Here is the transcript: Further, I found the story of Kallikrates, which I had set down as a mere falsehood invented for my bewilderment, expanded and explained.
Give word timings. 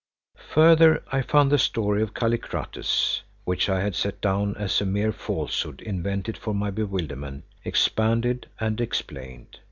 Further, 0.53 1.03
I 1.11 1.21
found 1.21 1.51
the 1.51 1.59
story 1.59 2.01
of 2.01 2.15
Kallikrates, 2.15 3.21
which 3.45 3.69
I 3.69 3.81
had 3.81 3.93
set 3.93 4.19
down 4.19 4.55
as 4.57 4.81
a 4.81 4.85
mere 4.87 5.11
falsehood 5.11 5.79
invented 5.79 6.39
for 6.39 6.55
my 6.55 6.71
bewilderment, 6.71 7.43
expanded 7.63 8.49
and 8.59 8.81
explained. 8.81 9.59